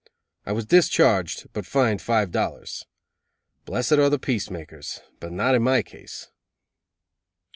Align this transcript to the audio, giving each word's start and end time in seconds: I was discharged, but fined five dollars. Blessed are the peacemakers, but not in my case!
I 0.47 0.51
was 0.51 0.65
discharged, 0.65 1.49
but 1.53 1.63
fined 1.67 2.01
five 2.01 2.31
dollars. 2.31 2.87
Blessed 3.65 3.91
are 3.99 4.09
the 4.09 4.17
peacemakers, 4.17 4.99
but 5.19 5.31
not 5.31 5.53
in 5.53 5.61
my 5.61 5.83
case! 5.83 6.31